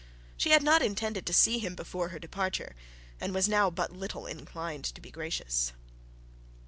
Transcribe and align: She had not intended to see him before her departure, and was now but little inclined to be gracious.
She 0.35 0.49
had 0.49 0.63
not 0.63 0.81
intended 0.81 1.27
to 1.27 1.31
see 1.31 1.59
him 1.59 1.75
before 1.75 2.09
her 2.09 2.17
departure, 2.17 2.75
and 3.19 3.35
was 3.35 3.47
now 3.47 3.69
but 3.69 3.91
little 3.91 4.25
inclined 4.25 4.85
to 4.85 4.99
be 4.99 5.11
gracious. 5.11 5.73